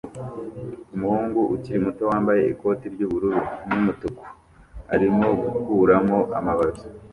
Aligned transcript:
Umuhungu 0.95 1.39
ukiri 1.55 1.77
muto 1.85 2.03
wambaye 2.11 2.41
ikoti 2.53 2.85
ry'ubururu 2.93 3.41
n'umutuku 3.67 4.21
arimo 4.93 5.27
gukuramo 5.41 6.17
amababi 6.37 6.81